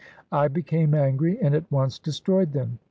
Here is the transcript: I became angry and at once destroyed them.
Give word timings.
I 0.31 0.47
became 0.47 0.95
angry 0.95 1.37
and 1.39 1.53
at 1.53 1.71
once 1.71 1.99
destroyed 1.99 2.53
them. 2.53 2.79